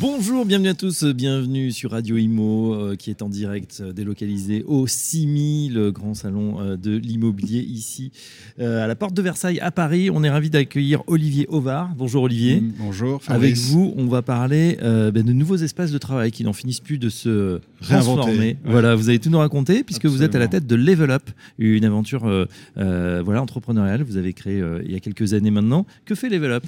[0.00, 4.62] Bonjour, bienvenue à tous, bienvenue sur Radio Imo euh, qui est en direct euh, délocalisé
[4.66, 8.10] au CIMI, le grand salon euh, de l'immobilier ici
[8.58, 10.08] à la porte de Versailles à Paris.
[10.10, 11.94] On est ravi d'accueillir Olivier Ovard.
[11.94, 12.62] Bonjour Olivier.
[12.62, 13.20] Mm, bonjour.
[13.26, 16.96] Avec vous, on va parler ben, de nouveaux espaces de travail qui n'en finissent plus
[16.96, 18.56] de se réinventer.
[18.64, 21.28] Voilà, vous allez tout nous raconter puisque vous êtes à la tête de Level Up,
[21.58, 22.46] une aventure
[22.76, 24.02] voilà entrepreneuriale.
[24.02, 25.84] Vous avez créé il y a quelques années maintenant.
[26.06, 26.64] Que fait Level Up?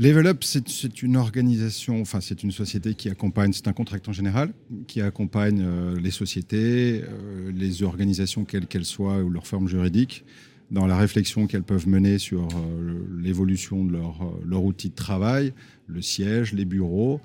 [0.00, 4.52] Level Up, c'est une organisation, enfin c'est une société qui accompagne, c'est un contractant général,
[4.86, 10.24] qui accompagne euh, les sociétés, euh, les organisations quelles qu'elles soient ou leur forme juridique,
[10.70, 15.52] dans la réflexion qu'elles peuvent mener sur euh, l'évolution de leur, leur outil de travail,
[15.88, 17.20] le siège, les bureaux,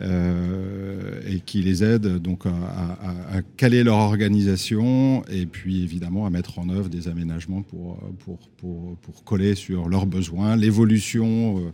[0.00, 6.58] euh, et qui les aide donc à, caler leur organisation et puis évidemment à mettre
[6.58, 11.72] en œuvre des aménagements pour, pour, pour, pour coller sur leurs besoins, l'évolution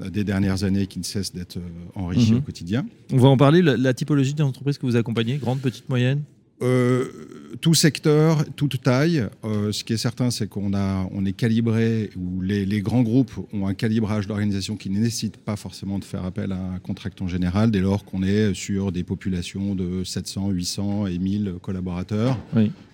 [0.00, 1.60] euh, des dernières années qui ne cesse d'être euh,
[1.94, 2.38] enrichie mhm.
[2.38, 2.86] au quotidien.
[3.12, 6.22] On va en parler, la, la typologie des entreprises que vous accompagnez, grande, petite, moyenne
[6.60, 7.06] euh,
[7.60, 9.26] tout secteur, toute taille.
[9.44, 13.32] Euh, ce qui est certain, c'est qu'on a, on est calibré, ou les, grands groupes
[13.52, 17.26] ont un calibrage d'organisation qui ne nécessite pas forcément de faire appel à un contractant
[17.26, 22.38] général, dès lors qu'on est sur des populations de 700, 800 et 1000 collaborateurs.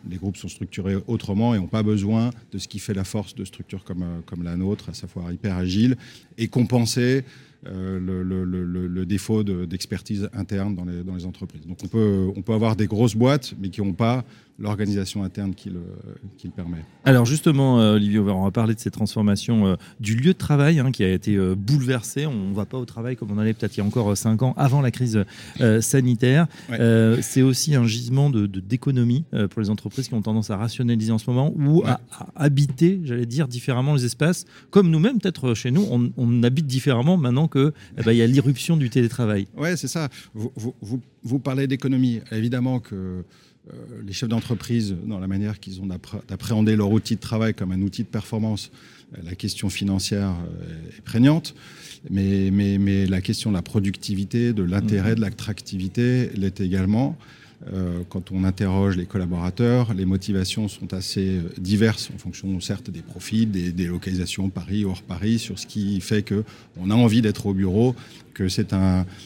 [0.08, 3.34] Les groupes sont structurés autrement et n'ont pas besoin de ce qui fait la force
[3.34, 5.96] de structures comme, euh, comme la nôtre, à savoir hyper agile,
[6.38, 7.24] et compenser
[7.66, 11.66] euh, le, défaut d'expertise interne dans les, dans les, entreprises.
[11.66, 14.24] Donc on peut, on peut avoir des grosses boîtes, mais qui n'ont pas
[14.58, 15.82] l'organisation interne qui le,
[16.36, 16.78] qui le, permet.
[17.04, 20.80] Alors justement, euh, Olivier, on va parler de ces transformations euh, du lieu de travail
[20.80, 22.26] hein, qui a été bouleversé.
[22.26, 24.42] On ne va pas au travail comme on allait peut-être il y a encore cinq
[24.42, 25.24] ans avant la crise
[25.80, 26.46] sanitaire.
[27.20, 31.18] C'est aussi un gisement de d'économie pour les entreprises qui ont tendance à rationaliser en
[31.18, 32.00] ce moment ou à,
[32.36, 34.44] habiter, j'allais dire, différemment les espaces.
[34.70, 38.26] Comme nous-mêmes, peut-être chez nous, on, on habite différemment maintenant qu'il eh ben, y a
[38.26, 39.46] l'irruption du télétravail.
[39.56, 40.08] Oui, c'est ça.
[40.34, 42.20] Vous, vous, vous, parlez d'économie.
[42.32, 43.22] Évidemment que euh,
[44.06, 47.82] les chefs d'entreprise, dans la manière qu'ils ont d'appréhender leur outil de travail comme un
[47.82, 48.70] outil de performance,
[49.16, 51.54] euh, la question financière euh, est prégnante,
[52.10, 55.16] mais, mais, mais la question de la productivité, de l'intérêt, mmh.
[55.16, 57.16] de l'attractivité l'est également.
[57.72, 62.88] Euh, quand on interroge les collaborateurs, les motivations sont assez euh, diverses en fonction, certes,
[62.88, 67.46] des profits, des, localisations Paris, hors Paris, sur ce qui fait qu'on a envie d'être
[67.46, 67.96] au bureau,
[68.38, 68.72] que c'est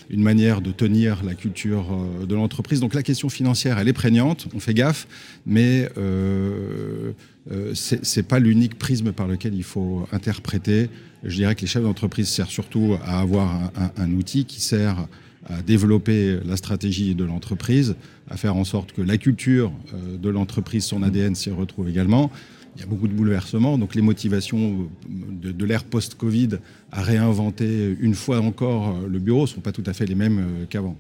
[0.09, 2.81] une manière de tenir la culture euh, de l'entreprise.
[2.81, 5.07] Donc la question financière, elle est prégnante, on fait gaffe,
[5.45, 7.13] mais euh,
[7.51, 10.89] euh, c'est pas l'unique prisme par lequel il faut interpréter.
[11.25, 15.07] Je dirais que les chefs d'entreprise servent surtout à avoir un outil qui sert
[15.47, 17.97] à développer la stratégie de l'entreprise,
[18.31, 22.31] à faire en sorte que la culture euh, de l'entreprise, son ADN s'y retrouve également.
[22.77, 26.51] Il y a beaucoup de bouleversements, donc les motivations de, l'ère post-Covid
[26.91, 30.15] à réinventer une fois encore euh, le bureau ne sont pas tout à fait les
[30.15, 30.97] mêmes euh, qu'avant.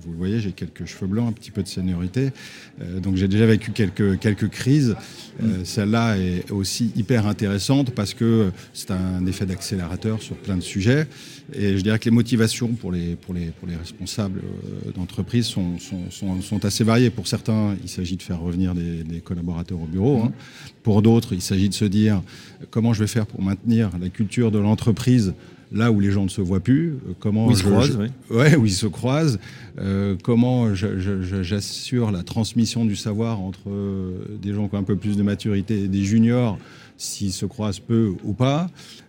[0.00, 2.30] vous le voyez, j'ai quelques cheveux blancs, un petit peu de seniorité,
[3.02, 4.96] donc j'ai déjà vécu quelques, quelques crises.
[5.64, 11.06] Celle-là est aussi hyper intéressante parce que c'est un effet d'accélérateur sur plein de sujets.
[11.54, 15.46] Et je dirais que les motivations pour les, pour les, pour les responsables euh, d'entreprise
[15.46, 17.08] sont, sont, sont, assez variées.
[17.08, 20.22] Pour certains, il s'agit de faire revenir des, collaborateurs au bureau.
[20.24, 20.32] Hein.
[20.82, 22.22] Pour d'autres, il s'agit de se dire
[22.70, 25.34] comment je vais faire pour maintenir la culture de l'entreprise
[25.70, 27.98] là où les gens ne se voient plus, euh, comment où ils se croisent,
[28.30, 29.38] ouais, où ils se croisent,
[29.78, 33.68] euh, comment j'assure la transmission du savoir entre
[34.40, 36.58] des gens qui ont un peu plus de maturité et des juniors
[36.98, 38.68] s'ils se croisent peu ou pas,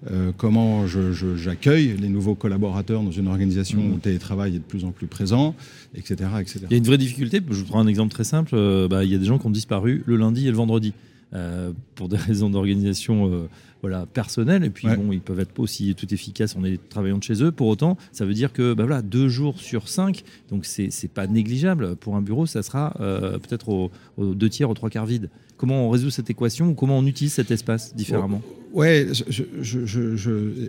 [0.09, 3.91] euh, comment j'accueille les nouveaux collaborateurs dans une organisation mmh.
[3.91, 5.55] où le télétravail est de plus en plus présent,
[5.95, 6.59] etc., etc.
[6.69, 9.03] Il y a une vraie difficulté, je vous prends un exemple très simple, euh, bah,
[9.03, 10.93] il y a des gens qui ont disparu le lundi et le vendredi.
[11.34, 13.47] Euh, pour des raisons d'organisation
[13.81, 14.63] voilà, personnelle.
[14.63, 17.51] Et puis, bon, ils peuvent être pas aussi tout efficaces en travaillant de chez eux.
[17.51, 21.27] Pour autant, ça veut dire que bah, voilà, deux jours sur cinq, donc c'est pas
[21.27, 21.95] négligeable.
[21.95, 25.30] Pour un bureau, ça sera peut-être aux, deux tiers, aux trois quarts vide.
[25.57, 28.42] Comment on résout cette équation ou comment on utilise cet espace différemment?
[28.71, 28.88] Oui,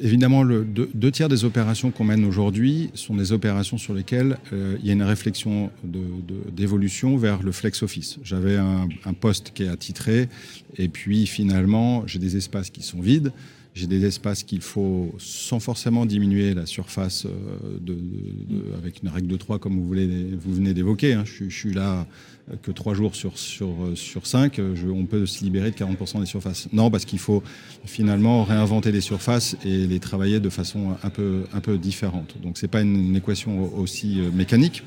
[0.00, 4.76] évidemment, le, deux, tiers des opérations qu'on mène aujourd'hui sont des opérations sur lesquelles euh,
[4.80, 8.18] il y a une réflexion d'évolution vers le flex office.
[8.24, 8.88] J'avais un,
[9.20, 10.28] poste qui est attitré
[10.78, 13.32] et puis finalement, j'ai des espaces qui sont vides.
[13.74, 17.26] J'ai des espaces qu'il faut, sans forcément diminuer la surface
[17.80, 17.96] de,
[18.76, 21.14] avec une règle de 3 comme vous, venez d'évoquer.
[21.14, 21.22] Hein.
[21.24, 22.06] Je, je, suis là
[22.62, 24.60] que 3 jours sur, sur, sur 5,
[24.92, 26.68] on peut se libérer de 40% des surfaces.
[26.72, 27.42] Non, parce qu'il faut
[27.84, 32.36] finalement réinventer les surfaces et les travailler de façon un peu, un peu différente.
[32.42, 34.82] Donc c'est pas une, équation aussi mécanique.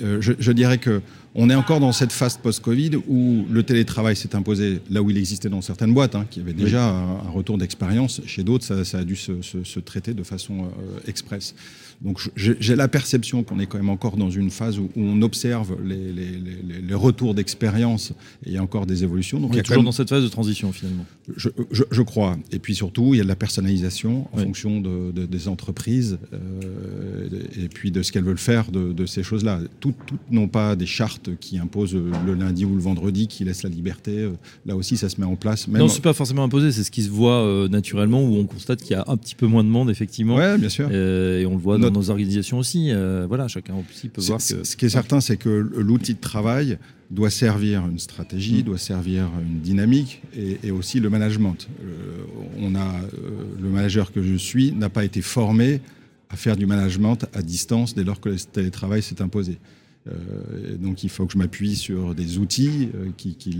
[0.00, 1.00] Euh, je, dirais que
[1.40, 5.16] on est encore dans cette phase post-Covid où le télétravail s'est imposé là où il
[5.16, 8.20] existait dans certaines boîtes, hein, qui avaient déjà un, retour d'expérience.
[8.26, 11.54] Chez d'autres, ça, ça, a dû se, se, se traiter de façon euh, express.
[12.00, 15.76] Donc j'ai la perception qu'on est quand même encore dans une phase où, on observe
[15.84, 18.12] les, les, les, les retours d'expérience
[18.44, 19.40] et il y a encore des évolutions.
[19.40, 19.86] Donc on est toujours même...
[19.86, 21.04] dans cette phase de transition finalement.
[21.36, 22.36] Je, je, je, crois.
[22.52, 24.44] Et puis surtout, il y a de la personnalisation en oui.
[24.44, 27.28] fonction de, de, des entreprises euh,
[27.60, 29.60] et puis de ce qu'elles veulent faire de, de ces choses-là.
[29.80, 33.62] Toutes, toutes n'ont pas des chartes qui imposent le lundi ou le vendredi, qui laissent
[33.62, 34.28] la liberté.
[34.66, 35.68] Là aussi, ça se met en place.
[35.68, 35.80] Même...
[35.80, 38.82] Non, c'est pas forcément imposé, c'est ce qui se voit euh, naturellement où on constate
[38.82, 40.36] qu'il y a un petit peu moins de monde effectivement.
[40.36, 40.88] Ouais, bien sûr.
[40.90, 42.90] Euh, et on le voit dans nos organisations aussi.
[42.90, 44.64] Euh, voilà, chacun aussi peut voir que.
[44.64, 46.78] Ce qui est certain, c'est que l'outil de travail
[47.10, 48.62] doit servir une stratégie, mmh.
[48.62, 51.68] doit servir une dynamique et, et aussi le management.
[51.82, 52.24] Euh,
[52.58, 55.80] on a euh, le manager que je suis n'a pas été formé
[56.28, 59.58] à faire du management à distance dès lors que le télétravail s'est imposé.
[60.06, 63.58] Euh, donc il faut que je m'appuie sur des outils euh, qui, qui,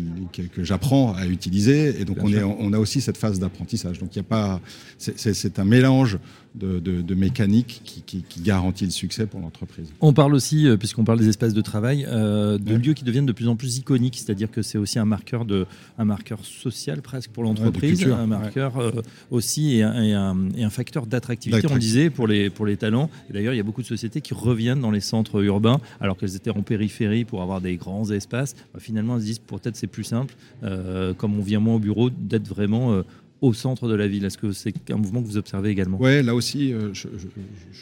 [0.54, 2.00] que, j'apprends à utiliser.
[2.00, 3.98] Et donc on, est, on, a aussi cette phase d'apprentissage.
[3.98, 4.60] Donc il y a pas,
[4.98, 6.18] c'est un mélange
[6.58, 9.92] de, de, de mécanique qui, qui, qui, garantit le succès pour l'entreprise.
[10.00, 12.78] On parle aussi, euh, puisqu'on parle des espaces de travail, euh, de ouais.
[12.78, 15.66] lieux qui deviennent de plus en plus iconiques, c'est-à-dire que c'est aussi un marqueur, de,
[15.98, 18.84] un marqueur social presque pour l'entreprise, ouais, un marqueur ouais.
[18.96, 22.66] euh, aussi et un, et un, et un facteur d'attractivité, on disait, pour les, pour
[22.66, 23.10] les talents.
[23.30, 26.16] Et d'ailleurs, il y a beaucoup de sociétés qui reviennent dans les centres urbains, alors
[26.16, 28.54] qu'elles étaient en périphérie pour avoir des grands espaces.
[28.74, 30.34] Bah, finalement, elles se disent peut-être c'est plus simple,
[30.64, 33.02] euh, comme on vient moins au bureau, d'être vraiment
[33.40, 34.24] au centre de la ville.
[34.24, 35.98] Est-ce que c'est un mouvement que vous observez également?
[36.00, 37.08] Oui, là aussi, euh, je,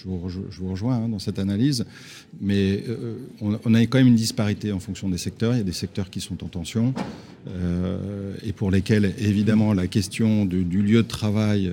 [0.05, 1.87] vous rejoins hein, dans cette analyse,
[2.41, 5.55] mais euh, on, a quand même une disparité en fonction des secteurs.
[5.55, 6.93] Il y a des secteurs qui sont en tension
[7.49, 11.73] euh, et pour lesquels, évidemment, la question du lieu de travail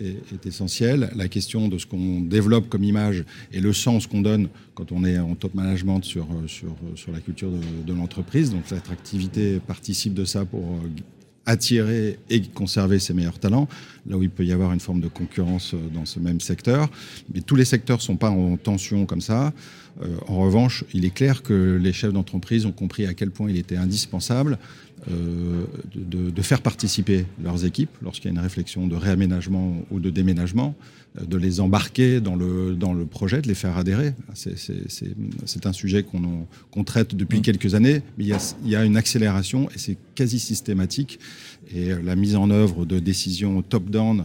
[0.00, 1.10] est, essentielle.
[1.16, 5.04] La question de ce qu'on développe comme image et le sens qu'on donne quand on
[5.04, 8.50] est en top management sur, sur, sur la culture de, de l'entreprise.
[8.50, 10.78] Donc l'attractivité participe de ça pour
[11.46, 13.68] attirer et conserver ses meilleurs talents,
[14.06, 16.88] là où il peut y avoir une forme de concurrence euh, dans ce même secteur.
[17.32, 19.52] Mais tous les secteurs ne sont pas en tension comme ça.
[20.02, 23.48] Euh, en revanche, il est clair que les chefs d'entreprise ont compris à quel point
[23.48, 24.58] il était indispensable
[25.08, 30.10] de, de, faire participer leurs équipes lorsqu'il y a une réflexion de réaménagement ou de
[30.10, 30.74] déménagement,
[31.18, 34.14] euh, de les embarquer dans le, dans le projet, de les faire adhérer.
[34.34, 37.42] C'est un sujet qu'on qu traite depuis mmh.
[37.42, 41.20] quelques années, mais il y, a, il y a une accélération et c'est quasi systématique.
[41.74, 44.24] Et la mise en œuvre de décisions top-down euh,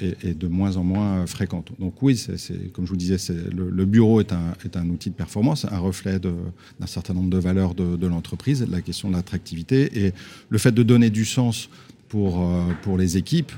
[0.00, 1.70] est, est, de moins en moins fréquente.
[1.78, 3.16] Donc oui, c'est comme je vous disais,
[3.54, 7.30] le, le, bureau est un, est un, outil de performance, un reflet d'un certain nombre
[7.30, 10.12] de valeurs de, de l'entreprise, la question de l'attractivité et
[10.48, 11.68] le fait de donner du sens
[12.08, 13.52] pour, euh, pour les équipes.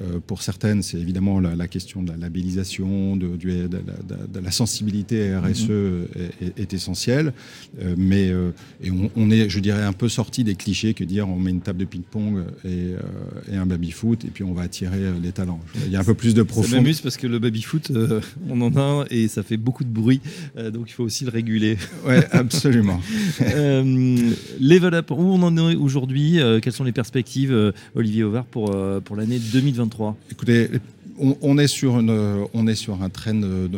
[0.00, 3.78] Euh, pour certaines, c'est évidemment la, la, question de la labellisation, de, de, de,
[4.28, 6.04] de la sensibilité RSE mmh.
[6.40, 7.32] est, est, essentielle.
[7.80, 8.50] Euh, mais euh,
[8.82, 11.50] et on, on, est, je dirais, un peu sorti des clichés que dire on met
[11.50, 12.98] une table de ping-pong et, euh,
[13.52, 15.60] et, un baby-foot et puis on va attirer les talents.
[15.86, 16.70] Il y a un peu plus de profondeur.
[16.70, 19.84] Ça m'amuse parce que le baby-foot, euh, on en a un et ça fait beaucoup
[19.84, 20.20] de bruit,
[20.72, 21.78] donc il faut aussi le réguler.
[22.04, 23.00] Oui, absolument.
[23.40, 29.16] Level Up, où on en est aujourd'hui Quelles sont les perspectives, Olivier Auvard, pour, pour
[29.16, 30.70] l'année 2020 2023 Écoutez,
[31.18, 33.70] on, est sur une, on est sur un train, de,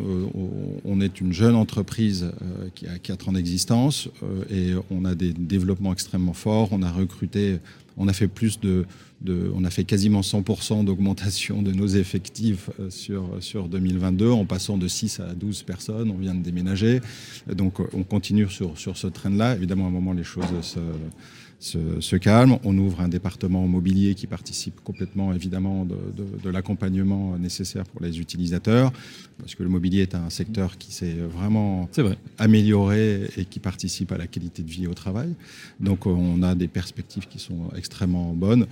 [0.84, 5.14] on est une jeune entreprise euh, qui a 4 ans d'existence euh, et on a
[5.14, 6.68] des développements extrêmement forts.
[6.72, 7.58] On a recruté,
[7.96, 8.86] on a fait plus de,
[9.20, 14.44] de on a fait quasiment 100% d'augmentation de nos effectifs euh, sur, sur 2022 en
[14.44, 16.10] passant de 6 à 12 personnes.
[16.10, 17.00] On vient de déménager,
[17.52, 19.56] donc on continue sur, sur ce train-là.
[19.56, 20.80] Évidemment, à un moment, les choses se
[21.58, 22.58] se, se, calme.
[22.64, 28.02] On ouvre un département mobilier qui participe complètement, évidemment, de, de, de l'accompagnement nécessaire pour
[28.02, 28.92] les utilisateurs,
[29.38, 31.88] parce que le mobilier est un secteur qui s'est vraiment
[32.38, 35.34] amélioré et qui participe à la qualité de vie au travail.
[35.80, 38.66] Donc, on a des perspectives qui sont extrêmement bonnes.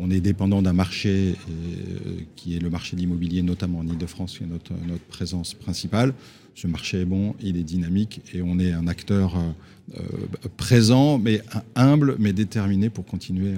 [0.00, 3.86] On est dépendant d'un marché et, euh, qui est le marché de l'immobilier, notamment en
[3.86, 6.14] Ile-de-France, qui est notre, notre présence principale.
[6.54, 11.18] Ce marché est bon, il est dynamique et on est un acteur euh, euh, présent,
[11.18, 11.42] mais
[11.76, 13.54] humble, mais déterminé pour continuer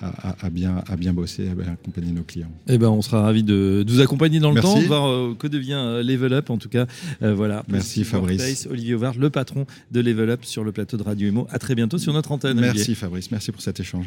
[0.00, 2.50] à, à, à, bien, à bien bosser, à bien accompagner nos clients.
[2.68, 4.74] Eh ben, on sera ravis de, de vous accompagner dans le Merci.
[4.74, 6.50] temps, voir euh, que devient Level Up.
[6.50, 6.86] En tout cas,
[7.22, 7.62] euh, voilà.
[7.68, 8.40] Merci Fabrice.
[8.40, 11.46] Workplace, Olivier Auvard, le patron de Level Up sur le plateau de Radio Imo.
[11.50, 12.58] À très bientôt sur notre antenne.
[12.58, 12.94] Merci Olivier.
[12.94, 13.30] Fabrice.
[13.30, 14.06] Merci pour cet échange.